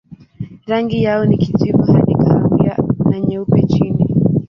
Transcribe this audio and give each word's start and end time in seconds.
Rangi 0.67 1.01
yao 1.03 1.25
ni 1.25 1.37
kijivu 1.37 1.81
hadi 1.83 2.15
kahawia 2.15 2.77
na 3.09 3.19
nyeupe 3.19 3.63
chini. 3.67 4.15